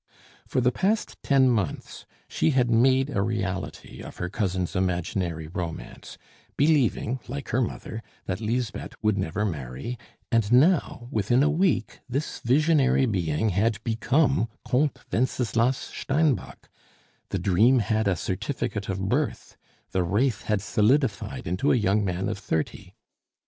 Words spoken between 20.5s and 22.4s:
solidified into a young man of